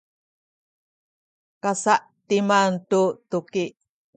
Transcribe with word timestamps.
kasa’timan 1.61 2.71
tu 2.89 3.01
tuki 3.29 3.63